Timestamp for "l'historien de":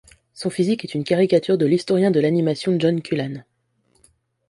1.67-2.19